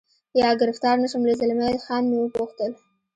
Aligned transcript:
یا 0.41 0.49
ګرفتار 0.61 0.95
نه 1.03 1.07
شم، 1.11 1.21
له 1.29 1.33
زلمی 1.39 1.75
خان 1.85 2.03
مې 2.09 2.17
و 2.19 2.33
پوښتل. 2.37 2.71